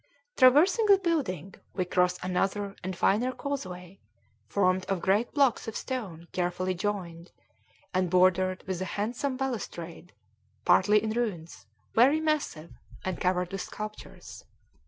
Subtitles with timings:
[0.35, 3.99] Traversing the building, we cross another and finer causeway,
[4.47, 7.31] formed of great blocks of stone carefully joined,
[7.93, 10.11] and bordered with a handsome balustrade,
[10.65, 12.71] partly in ruins, very massive,
[13.05, 14.43] and covered with sculptures.